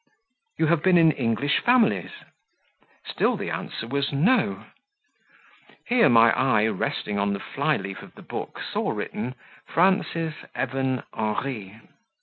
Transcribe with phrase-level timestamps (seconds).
[0.57, 2.09] "You have been in English families?"
[3.07, 4.65] Still the answer was "No."
[5.85, 9.35] Here my eye, resting on the flyleaf of the book, saw written,
[9.67, 11.81] "Frances Evan Henri."